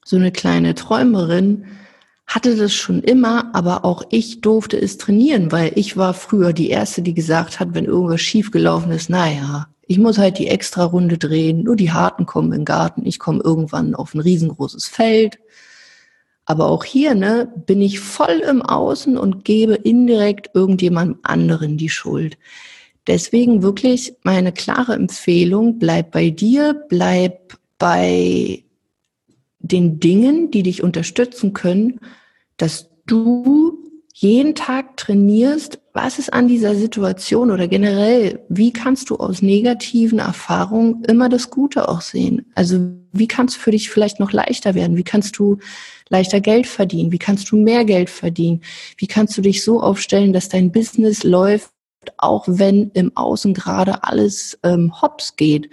so 0.06 0.16
eine 0.16 0.32
kleine 0.32 0.76
Träumerin, 0.76 1.66
hatte 2.26 2.56
das 2.56 2.74
schon 2.74 3.04
immer, 3.04 3.54
aber 3.54 3.84
auch 3.84 4.04
ich 4.12 4.40
durfte 4.40 4.82
es 4.82 4.98
trainieren, 4.98 5.52
weil 5.52 5.74
ich 5.76 5.98
war 5.98 6.14
früher 6.14 6.54
die 6.54 6.70
Erste, 6.70 7.02
die 7.02 7.14
gesagt 7.14 7.60
hat, 7.60 7.74
wenn 7.74 7.84
irgendwas 7.84 8.22
schiefgelaufen 8.22 8.94
ist, 8.94 9.10
naja, 9.10 9.68
ich 9.86 10.00
muss 10.00 10.18
halt 10.18 10.40
die 10.40 10.48
extra 10.48 10.86
Runde 10.86 11.18
drehen, 11.18 11.64
nur 11.64 11.76
die 11.76 11.92
Harten 11.92 12.26
kommen 12.26 12.54
in 12.54 12.60
den 12.60 12.66
Garten, 12.66 13.06
ich 13.06 13.20
komme 13.20 13.44
irgendwann 13.44 13.94
auf 13.94 14.14
ein 14.14 14.22
riesengroßes 14.22 14.88
Feld. 14.88 15.38
Aber 16.46 16.70
auch 16.70 16.84
hier 16.84 17.16
ne, 17.16 17.52
bin 17.66 17.82
ich 17.82 18.00
voll 18.00 18.44
im 18.48 18.62
Außen 18.62 19.18
und 19.18 19.46
gebe 19.46 19.76
indirekt 19.76 20.50
irgendjemandem 20.54 21.20
anderen 21.24 21.78
die 21.78 21.90
Schuld. 21.90 22.38
Deswegen 23.08 23.64
wirklich 23.64 24.16
meine 24.24 24.52
klare 24.52 24.94
Empfehlung, 24.94 25.80
bleib 25.80 26.12
bei 26.12 26.30
dir, 26.30 26.74
bleib 26.90 27.58
bei 27.78 28.64
den 29.60 30.00
Dingen, 30.00 30.52
die 30.52 30.64
dich 30.64 30.84
unterstützen 30.84 31.54
können, 31.54 32.00
dass 32.58 32.90
du 33.06 33.73
jeden 34.24 34.56
Tag 34.56 34.96
trainierst, 34.96 35.80
was 35.92 36.18
ist 36.18 36.32
an 36.32 36.48
dieser 36.48 36.76
Situation 36.76 37.52
oder 37.52 37.68
generell, 37.68 38.44
wie 38.48 38.72
kannst 38.72 39.10
du 39.10 39.18
aus 39.18 39.42
negativen 39.42 40.20
Erfahrungen 40.20 41.04
immer 41.04 41.28
das 41.28 41.50
Gute 41.50 41.90
auch 41.90 42.00
sehen? 42.00 42.52
Also 42.56 42.80
wie 43.12 43.28
kannst 43.28 43.58
du 43.58 43.60
für 43.60 43.72
dich 43.72 43.90
vielleicht 43.90 44.22
noch 44.22 44.32
leichter 44.32 44.76
werden? 44.76 44.96
Wie 44.96 45.04
kannst 45.04 45.38
du 45.38 45.58
leichter 46.08 46.40
Geld 46.40 46.68
verdienen? 46.68 47.12
Wie 47.12 47.20
kannst 47.20 47.52
du 47.52 47.58
mehr 47.58 47.84
Geld 47.84 48.10
verdienen? 48.10 48.62
Wie 48.98 49.08
kannst 49.08 49.38
du 49.38 49.42
dich 49.42 49.62
so 49.62 49.82
aufstellen, 49.82 50.32
dass 50.32 50.48
dein 50.48 50.72
Business 50.72 51.24
läuft, 51.24 51.72
auch 52.18 52.46
wenn 52.48 52.92
im 52.94 53.16
Außen 53.16 53.54
gerade 53.54 54.06
alles 54.06 54.58
ähm, 54.64 55.02
hops 55.02 55.36
geht? 55.36 55.70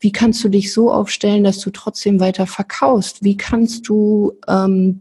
Wie 0.00 0.12
kannst 0.12 0.42
du 0.42 0.48
dich 0.48 0.72
so 0.72 0.92
aufstellen, 0.92 1.44
dass 1.44 1.60
du 1.60 1.70
trotzdem 1.70 2.18
weiter 2.18 2.46
verkaufst? 2.46 3.22
Wie 3.22 3.36
kannst 3.36 3.88
du 3.88 4.32
ähm, 4.48 5.00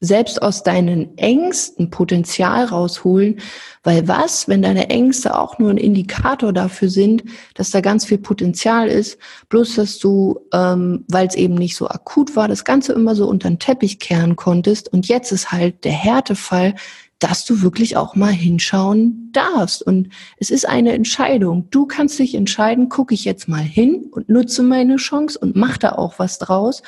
selbst 0.00 0.40
aus 0.40 0.62
deinen 0.62 1.16
Ängsten 1.18 1.90
Potenzial 1.90 2.64
rausholen, 2.64 3.38
weil 3.82 4.08
was, 4.08 4.48
wenn 4.48 4.62
deine 4.62 4.88
Ängste 4.88 5.38
auch 5.38 5.58
nur 5.58 5.70
ein 5.70 5.76
Indikator 5.76 6.52
dafür 6.54 6.88
sind, 6.88 7.24
dass 7.54 7.70
da 7.70 7.82
ganz 7.82 8.06
viel 8.06 8.18
Potenzial 8.18 8.88
ist, 8.88 9.18
bloß 9.50 9.74
dass 9.76 9.98
du, 9.98 10.40
ähm, 10.54 11.04
weil 11.08 11.26
es 11.26 11.34
eben 11.34 11.54
nicht 11.54 11.76
so 11.76 11.86
akut 11.86 12.34
war, 12.34 12.48
das 12.48 12.64
Ganze 12.64 12.94
immer 12.94 13.14
so 13.14 13.28
unter 13.28 13.48
den 13.48 13.58
Teppich 13.58 13.98
kehren 13.98 14.36
konntest 14.36 14.90
und 14.92 15.06
jetzt 15.06 15.32
ist 15.32 15.52
halt 15.52 15.84
der 15.84 15.92
Härtefall, 15.92 16.74
dass 17.18 17.44
du 17.44 17.60
wirklich 17.60 17.98
auch 17.98 18.16
mal 18.16 18.32
hinschauen 18.32 19.28
darfst. 19.32 19.82
Und 19.82 20.08
es 20.38 20.50
ist 20.50 20.66
eine 20.66 20.94
Entscheidung. 20.94 21.68
Du 21.70 21.84
kannst 21.84 22.18
dich 22.18 22.34
entscheiden, 22.34 22.88
gucke 22.88 23.12
ich 23.12 23.26
jetzt 23.26 23.46
mal 23.46 23.60
hin 23.60 24.06
und 24.10 24.30
nutze 24.30 24.62
meine 24.62 24.96
Chance 24.96 25.38
und 25.38 25.54
mach 25.54 25.76
da 25.76 25.92
auch 25.92 26.18
was 26.18 26.38
draus 26.38 26.82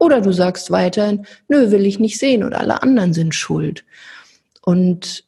oder 0.00 0.20
du 0.20 0.32
sagst 0.32 0.70
weiterhin, 0.70 1.26
nö, 1.48 1.70
will 1.70 1.86
ich 1.86 2.00
nicht 2.00 2.18
sehen 2.18 2.42
und 2.42 2.54
alle 2.54 2.82
anderen 2.82 3.12
sind 3.12 3.34
schuld. 3.34 3.84
Und 4.62 5.24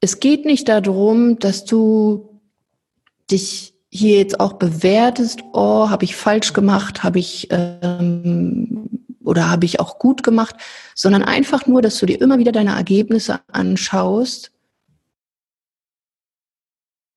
es 0.00 0.18
geht 0.18 0.44
nicht 0.44 0.68
darum, 0.68 1.38
dass 1.38 1.64
du 1.64 2.40
dich 3.30 3.74
hier 3.90 4.16
jetzt 4.16 4.40
auch 4.40 4.54
bewertest, 4.54 5.40
oh, 5.52 5.90
habe 5.90 6.04
ich 6.04 6.16
falsch 6.16 6.54
gemacht, 6.54 7.04
habe 7.04 7.18
ich 7.18 7.48
ähm, 7.50 8.88
oder 9.22 9.50
habe 9.50 9.66
ich 9.66 9.78
auch 9.78 9.98
gut 9.98 10.22
gemacht, 10.22 10.56
sondern 10.94 11.22
einfach 11.22 11.66
nur, 11.66 11.82
dass 11.82 11.98
du 11.98 12.06
dir 12.06 12.20
immer 12.20 12.38
wieder 12.38 12.52
deine 12.52 12.74
Ergebnisse 12.74 13.40
anschaust 13.52 14.50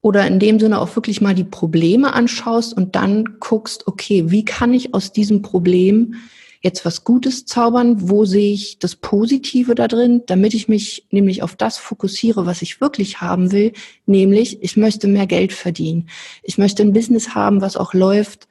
oder 0.05 0.27
in 0.27 0.38
dem 0.38 0.59
Sinne 0.59 0.79
auch 0.81 0.95
wirklich 0.95 1.19
mal 1.19 1.33
die 1.33 1.43
Probleme 1.43 2.13
anschaust 2.13 2.77
und 2.77 2.95
dann 2.95 3.39
guckst, 3.39 3.88
okay, 3.88 4.29
wie 4.29 4.45
kann 4.45 4.71
ich 4.71 4.93
aus 4.93 5.12
diesem 5.12 5.41
Problem 5.41 6.13
jetzt 6.62 6.85
was 6.85 7.03
Gutes 7.03 7.47
zaubern? 7.47 8.07
Wo 8.07 8.24
sehe 8.24 8.53
ich 8.53 8.77
das 8.77 8.95
Positive 8.95 9.74
da 9.74 9.88
drin, 9.88 10.21
damit 10.27 10.53
ich 10.53 10.67
mich 10.67 11.07
nämlich 11.09 11.41
auf 11.41 11.55
das 11.55 11.79
fokussiere, 11.79 12.45
was 12.45 12.62
ich 12.62 12.81
wirklich 12.81 13.19
haben 13.19 13.51
will, 13.51 13.74
nämlich 14.05 14.62
ich 14.62 14.77
möchte 14.77 15.07
mehr 15.07 15.25
Geld 15.25 15.53
verdienen. 15.53 16.07
Ich 16.43 16.59
möchte 16.59 16.83
ein 16.83 16.93
Business 16.93 17.33
haben, 17.33 17.62
was 17.62 17.75
auch 17.75 17.95
läuft, 17.95 18.47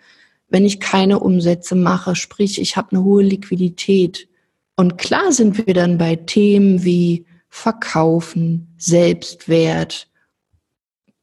wenn 0.48 0.64
ich 0.64 0.80
keine 0.80 1.20
Umsätze 1.20 1.76
mache, 1.76 2.16
sprich, 2.16 2.60
ich 2.60 2.76
habe 2.76 2.96
eine 2.96 3.04
hohe 3.04 3.22
Liquidität. 3.22 4.26
Und 4.74 4.98
klar 4.98 5.30
sind 5.30 5.64
wir 5.64 5.72
dann 5.72 5.98
bei 5.98 6.16
Themen 6.16 6.82
wie 6.82 7.26
Verkaufen, 7.48 8.74
Selbstwert, 8.76 10.08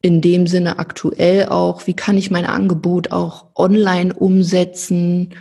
in 0.01 0.21
dem 0.21 0.47
Sinne 0.47 0.79
aktuell 0.79 1.47
auch, 1.47 1.87
wie 1.87 1.93
kann 1.93 2.17
ich 2.17 2.31
mein 2.31 2.45
Angebot 2.45 3.11
auch 3.11 3.47
online 3.55 4.13
umsetzen. 4.13 5.35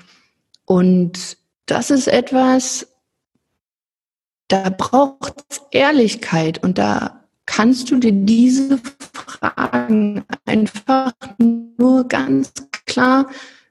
Und 0.67 1.39
das 1.67 1.91
ist 1.91 2.09
etwas, 2.09 2.89
da 4.49 4.71
braucht 4.71 5.45
es 5.49 5.61
Ehrlichkeit 5.71 6.63
und 6.63 6.79
da 6.79 7.25
kannst 7.47 7.91
du 7.91 7.97
dir 7.97 8.13
diese 8.13 8.79
Fragen 9.13 10.25
einfach 10.45 11.13
nur 11.39 12.07
ganz 12.07 12.53
klar 12.87 13.29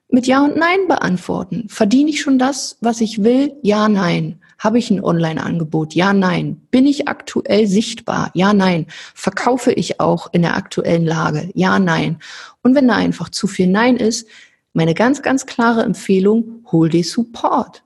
mit 0.08 0.26
Ja 0.26 0.44
und 0.44 0.56
Nein 0.56 0.88
beantworten. 0.88 1.66
Verdiene 1.68 2.10
ich 2.10 2.20
schon 2.20 2.38
das, 2.38 2.78
was 2.80 3.00
ich 3.00 3.22
will? 3.22 3.54
Ja, 3.62 3.88
nein. 3.88 4.40
Habe 4.60 4.78
ich 4.78 4.90
ein 4.90 5.02
Online-Angebot? 5.02 5.94
Ja, 5.94 6.12
nein. 6.12 6.60
Bin 6.70 6.86
ich 6.86 7.08
aktuell 7.08 7.66
sichtbar? 7.66 8.30
Ja, 8.34 8.52
nein. 8.52 8.86
Verkaufe 9.14 9.72
ich 9.72 10.00
auch 10.00 10.28
in 10.32 10.42
der 10.42 10.54
aktuellen 10.54 11.06
Lage? 11.06 11.50
Ja, 11.54 11.78
nein. 11.78 12.18
Und 12.62 12.74
wenn 12.74 12.86
da 12.86 12.94
einfach 12.94 13.30
zu 13.30 13.46
viel 13.46 13.68
Nein 13.68 13.96
ist, 13.96 14.28
meine 14.74 14.92
ganz, 14.92 15.22
ganz 15.22 15.46
klare 15.46 15.82
Empfehlung, 15.82 16.62
hol 16.70 16.90
dir 16.90 17.02
Support. 17.02 17.82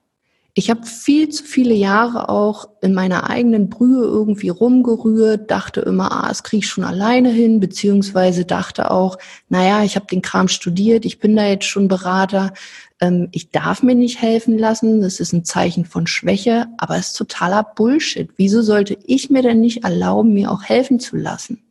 Ich 0.56 0.70
habe 0.70 0.86
viel 0.86 1.30
zu 1.30 1.42
viele 1.42 1.74
Jahre 1.74 2.28
auch 2.28 2.68
in 2.80 2.94
meiner 2.94 3.28
eigenen 3.28 3.68
Brühe 3.68 4.04
irgendwie 4.04 4.50
rumgerührt, 4.50 5.50
dachte 5.50 5.80
immer, 5.80 6.12
ah, 6.12 6.28
das 6.28 6.44
kriege 6.44 6.60
ich 6.60 6.68
schon 6.68 6.84
alleine 6.84 7.30
hin, 7.30 7.58
beziehungsweise 7.58 8.44
dachte 8.44 8.92
auch, 8.92 9.18
naja, 9.48 9.82
ich 9.82 9.96
habe 9.96 10.06
den 10.06 10.22
Kram 10.22 10.46
studiert, 10.46 11.04
ich 11.06 11.18
bin 11.18 11.34
da 11.34 11.44
jetzt 11.44 11.64
schon 11.64 11.88
Berater, 11.88 12.52
ähm, 13.00 13.30
ich 13.32 13.50
darf 13.50 13.82
mir 13.82 13.96
nicht 13.96 14.22
helfen 14.22 14.56
lassen, 14.56 15.00
das 15.00 15.18
ist 15.18 15.32
ein 15.32 15.44
Zeichen 15.44 15.86
von 15.86 16.06
Schwäche, 16.06 16.68
aber 16.78 16.98
es 16.98 17.08
ist 17.08 17.18
totaler 17.18 17.64
Bullshit. 17.74 18.30
Wieso 18.36 18.62
sollte 18.62 18.96
ich 19.06 19.30
mir 19.30 19.42
denn 19.42 19.60
nicht 19.60 19.82
erlauben, 19.82 20.34
mir 20.34 20.52
auch 20.52 20.62
helfen 20.62 21.00
zu 21.00 21.16
lassen? 21.16 21.63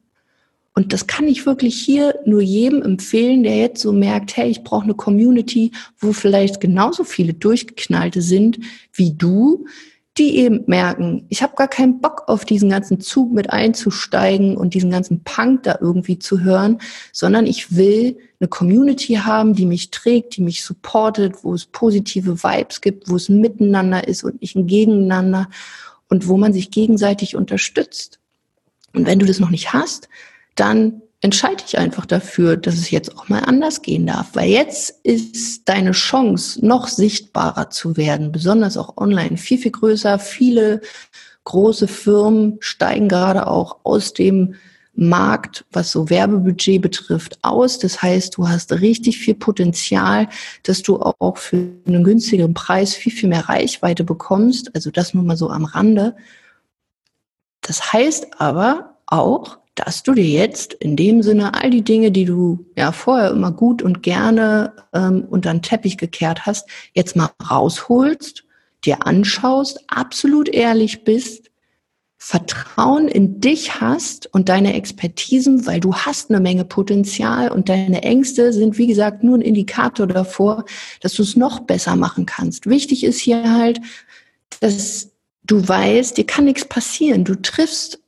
Und 0.75 0.91
das 0.91 1.05
kann 1.05 1.27
ich 1.27 1.45
wirklich 1.45 1.75
hier 1.75 2.19
nur 2.25 2.41
jedem 2.41 2.81
empfehlen, 2.81 3.43
der 3.43 3.57
jetzt 3.57 3.81
so 3.81 3.91
merkt, 3.91 4.35
hey, 4.35 4.49
ich 4.49 4.63
brauche 4.63 4.85
eine 4.85 4.95
Community, 4.95 5.71
wo 5.99 6.13
vielleicht 6.13 6.59
genauso 6.59 7.03
viele 7.03 7.33
Durchgeknallte 7.33 8.21
sind 8.21 8.59
wie 8.91 9.13
du, 9.13 9.65
die 10.17 10.37
eben 10.37 10.63
merken, 10.67 11.25
ich 11.29 11.41
habe 11.41 11.55
gar 11.55 11.67
keinen 11.67 11.99
Bock 11.99 12.23
auf 12.27 12.45
diesen 12.45 12.69
ganzen 12.69 12.99
Zug 12.99 13.33
mit 13.33 13.49
einzusteigen 13.49 14.57
und 14.57 14.75
diesen 14.75 14.91
ganzen 14.91 15.23
Punk 15.23 15.63
da 15.63 15.77
irgendwie 15.81 16.19
zu 16.19 16.41
hören, 16.41 16.79
sondern 17.11 17.47
ich 17.47 17.75
will 17.75 18.17
eine 18.39 18.47
Community 18.47 19.15
haben, 19.15 19.55
die 19.55 19.65
mich 19.65 19.89
trägt, 19.89 20.37
die 20.37 20.41
mich 20.41 20.63
supportet, 20.63 21.43
wo 21.43 21.55
es 21.55 21.65
positive 21.65 22.43
Vibes 22.43 22.81
gibt, 22.81 23.09
wo 23.09 23.15
es 23.15 23.27
miteinander 23.27 24.07
ist 24.07 24.23
und 24.23 24.41
nicht 24.41 24.55
ein 24.55 24.67
Gegeneinander 24.67 25.49
und 26.09 26.27
wo 26.27 26.37
man 26.37 26.53
sich 26.53 26.69
gegenseitig 26.69 27.35
unterstützt. 27.35 28.19
Und 28.93 29.07
wenn 29.07 29.17
du 29.17 29.25
das 29.25 29.39
noch 29.39 29.49
nicht 29.49 29.73
hast, 29.73 30.09
dann 30.55 31.01
entscheide 31.21 31.63
dich 31.63 31.77
einfach 31.77 32.05
dafür, 32.05 32.57
dass 32.57 32.75
es 32.75 32.91
jetzt 32.91 33.17
auch 33.17 33.29
mal 33.29 33.39
anders 33.39 33.81
gehen 33.81 34.05
darf, 34.05 34.31
weil 34.33 34.49
jetzt 34.49 34.99
ist 35.03 35.69
deine 35.69 35.91
Chance, 35.91 36.65
noch 36.65 36.87
sichtbarer 36.87 37.69
zu 37.69 37.95
werden, 37.95 38.31
besonders 38.31 38.77
auch 38.77 38.97
online, 38.97 39.37
viel, 39.37 39.57
viel 39.57 39.71
größer. 39.71 40.19
Viele 40.19 40.81
große 41.45 41.87
Firmen 41.87 42.57
steigen 42.59 43.07
gerade 43.07 43.47
auch 43.47 43.79
aus 43.83 44.13
dem 44.13 44.55
Markt, 44.95 45.65
was 45.71 45.91
so 45.91 46.09
Werbebudget 46.09 46.81
betrifft, 46.81 47.39
aus. 47.41 47.79
Das 47.79 48.01
heißt, 48.01 48.37
du 48.37 48.47
hast 48.47 48.71
richtig 48.73 49.17
viel 49.17 49.33
Potenzial, 49.33 50.27
dass 50.63 50.83
du 50.83 51.01
auch 51.01 51.37
für 51.37 51.69
einen 51.87 52.03
günstigeren 52.03 52.53
Preis 52.53 52.93
viel, 52.93 53.11
viel 53.11 53.29
mehr 53.29 53.49
Reichweite 53.49 54.03
bekommst. 54.03 54.75
Also 54.75 54.91
das 54.91 55.13
nur 55.13 55.23
mal 55.23 55.37
so 55.37 55.49
am 55.49 55.65
Rande. 55.65 56.15
Das 57.61 57.93
heißt 57.93 58.39
aber 58.41 58.97
auch, 59.07 59.57
dass 59.75 60.03
du 60.03 60.13
dir 60.13 60.25
jetzt 60.25 60.73
in 60.73 60.95
dem 60.95 61.23
Sinne 61.23 61.55
all 61.55 61.69
die 61.69 61.83
Dinge, 61.83 62.11
die 62.11 62.25
du 62.25 62.65
ja 62.77 62.91
vorher 62.91 63.31
immer 63.31 63.51
gut 63.51 63.81
und 63.81 64.03
gerne 64.03 64.73
ähm, 64.93 65.25
unter 65.29 65.51
den 65.51 65.61
Teppich 65.61 65.97
gekehrt 65.97 66.45
hast, 66.45 66.69
jetzt 66.93 67.15
mal 67.15 67.31
rausholst, 67.49 68.45
dir 68.85 69.07
anschaust, 69.07 69.79
absolut 69.87 70.49
ehrlich 70.49 71.03
bist 71.03 71.49
Vertrauen 72.25 73.09
in 73.09 73.41
dich 73.41 73.81
hast 73.81 74.33
und 74.33 74.47
deine 74.47 74.75
Expertisen, 74.75 75.65
weil 75.65 75.81
du 75.81 75.93
hast 75.93 76.29
eine 76.29 76.39
Menge 76.39 76.63
Potenzial 76.63 77.51
und 77.51 77.67
deine 77.67 78.01
Ängste 78.01 78.53
sind, 78.53 78.77
wie 78.77 78.87
gesagt, 78.87 79.25
nur 79.25 79.37
ein 79.37 79.41
Indikator 79.41 80.07
davor, 80.07 80.63
dass 81.01 81.15
du 81.15 81.23
es 81.23 81.35
noch 81.35 81.59
besser 81.59 81.97
machen 81.97 82.25
kannst. 82.25 82.65
Wichtig 82.65 83.03
ist 83.03 83.19
hier 83.19 83.51
halt, 83.51 83.81
dass 84.61 85.09
du 85.43 85.67
weißt, 85.67 86.15
dir 86.15 86.25
kann 86.25 86.45
nichts 86.45 86.63
passieren. 86.63 87.25
Du 87.25 87.35
triffst 87.35 87.99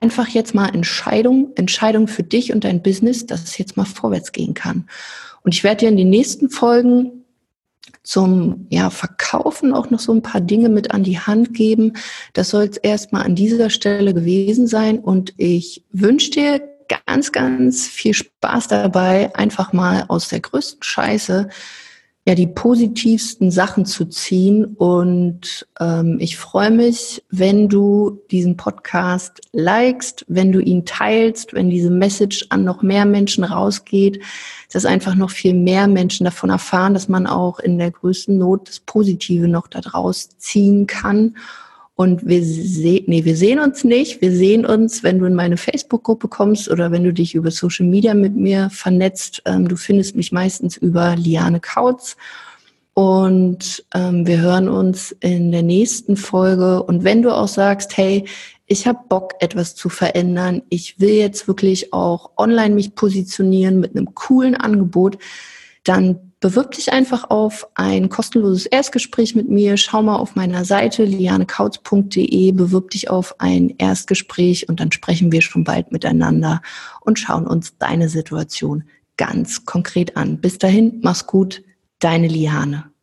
einfach 0.00 0.28
jetzt 0.28 0.54
mal 0.54 0.68
Entscheidungen, 0.68 1.52
Entscheidungen 1.56 2.08
für 2.08 2.22
dich 2.22 2.52
und 2.52 2.64
dein 2.64 2.82
Business, 2.82 3.26
dass 3.26 3.44
es 3.44 3.58
jetzt 3.58 3.76
mal 3.76 3.84
vorwärts 3.84 4.32
gehen 4.32 4.54
kann. 4.54 4.88
Und 5.42 5.54
ich 5.54 5.64
werde 5.64 5.80
dir 5.80 5.88
in 5.88 5.96
den 5.96 6.10
nächsten 6.10 6.50
Folgen 6.50 7.24
zum 8.02 8.66
ja, 8.68 8.90
Verkaufen 8.90 9.72
auch 9.72 9.90
noch 9.90 9.98
so 9.98 10.12
ein 10.12 10.22
paar 10.22 10.40
Dinge 10.40 10.68
mit 10.68 10.92
an 10.92 11.04
die 11.04 11.18
Hand 11.18 11.54
geben. 11.54 11.94
Das 12.34 12.50
soll 12.50 12.64
es 12.64 12.76
erstmal 12.76 13.24
an 13.24 13.34
dieser 13.34 13.70
Stelle 13.70 14.12
gewesen 14.12 14.66
sein. 14.66 14.98
Und 14.98 15.32
ich 15.38 15.84
wünsche 15.90 16.30
dir 16.30 16.62
ganz, 17.06 17.32
ganz 17.32 17.86
viel 17.86 18.14
Spaß 18.14 18.68
dabei, 18.68 19.34
einfach 19.34 19.72
mal 19.72 20.04
aus 20.08 20.28
der 20.28 20.40
größten 20.40 20.82
Scheiße 20.82 21.48
ja 22.26 22.34
die 22.34 22.46
positivsten 22.46 23.50
Sachen 23.50 23.84
zu 23.84 24.06
ziehen. 24.06 24.64
Und 24.64 25.66
ähm, 25.78 26.16
ich 26.20 26.38
freue 26.38 26.70
mich, 26.70 27.22
wenn 27.30 27.68
du 27.68 28.22
diesen 28.30 28.56
Podcast 28.56 29.42
likest, 29.52 30.24
wenn 30.28 30.50
du 30.50 30.60
ihn 30.60 30.86
teilst, 30.86 31.52
wenn 31.52 31.68
diese 31.68 31.90
Message 31.90 32.46
an 32.48 32.64
noch 32.64 32.82
mehr 32.82 33.04
Menschen 33.04 33.44
rausgeht, 33.44 34.22
dass 34.72 34.86
einfach 34.86 35.14
noch 35.14 35.30
viel 35.30 35.54
mehr 35.54 35.86
Menschen 35.86 36.24
davon 36.24 36.50
erfahren, 36.50 36.94
dass 36.94 37.08
man 37.08 37.26
auch 37.26 37.58
in 37.60 37.78
der 37.78 37.90
größten 37.90 38.38
Not 38.38 38.68
das 38.68 38.80
Positive 38.80 39.46
noch 39.46 39.68
daraus 39.68 40.30
ziehen 40.38 40.86
kann. 40.86 41.36
Und 41.96 42.26
wir 42.26 42.42
sehen, 42.42 43.04
nee, 43.06 43.24
wir 43.24 43.36
sehen 43.36 43.60
uns 43.60 43.84
nicht. 43.84 44.20
Wir 44.20 44.32
sehen 44.32 44.66
uns, 44.66 45.04
wenn 45.04 45.20
du 45.20 45.26
in 45.26 45.34
meine 45.34 45.56
Facebook-Gruppe 45.56 46.26
kommst 46.26 46.68
oder 46.68 46.90
wenn 46.90 47.04
du 47.04 47.12
dich 47.12 47.36
über 47.36 47.52
Social 47.52 47.86
Media 47.86 48.14
mit 48.14 48.34
mir 48.34 48.68
vernetzt. 48.70 49.42
Ähm, 49.46 49.68
du 49.68 49.76
findest 49.76 50.16
mich 50.16 50.32
meistens 50.32 50.76
über 50.76 51.14
Liane 51.14 51.60
Kautz. 51.60 52.16
Und 52.94 53.84
ähm, 53.94 54.26
wir 54.26 54.40
hören 54.40 54.68
uns 54.68 55.12
in 55.20 55.52
der 55.52 55.62
nächsten 55.62 56.16
Folge. 56.16 56.82
Und 56.82 57.04
wenn 57.04 57.22
du 57.22 57.30
auch 57.30 57.48
sagst, 57.48 57.96
hey, 57.96 58.24
ich 58.66 58.86
habe 58.86 59.00
Bock, 59.08 59.34
etwas 59.40 59.76
zu 59.76 59.88
verändern, 59.88 60.62
ich 60.70 60.98
will 60.98 61.14
jetzt 61.14 61.46
wirklich 61.46 61.92
auch 61.92 62.30
online 62.36 62.74
mich 62.74 62.94
positionieren 62.94 63.78
mit 63.78 63.96
einem 63.96 64.14
coolen 64.14 64.56
Angebot, 64.56 65.18
dann 65.84 66.32
bewirb 66.44 66.72
dich 66.72 66.92
einfach 66.92 67.30
auf 67.30 67.66
ein 67.74 68.10
kostenloses 68.10 68.66
Erstgespräch 68.66 69.34
mit 69.34 69.48
mir. 69.48 69.78
Schau 69.78 70.02
mal 70.02 70.16
auf 70.16 70.36
meiner 70.36 70.66
Seite 70.66 71.02
lianekautz.de, 71.04 72.52
bewirb 72.52 72.90
dich 72.90 73.08
auf 73.08 73.40
ein 73.40 73.74
Erstgespräch 73.78 74.68
und 74.68 74.78
dann 74.78 74.92
sprechen 74.92 75.32
wir 75.32 75.40
schon 75.40 75.64
bald 75.64 75.90
miteinander 75.90 76.60
und 77.00 77.18
schauen 77.18 77.46
uns 77.46 77.78
deine 77.78 78.10
Situation 78.10 78.84
ganz 79.16 79.64
konkret 79.64 80.18
an. 80.18 80.42
Bis 80.42 80.58
dahin, 80.58 81.00
mach's 81.02 81.26
gut, 81.26 81.62
deine 81.98 82.28
Liane. 82.28 82.93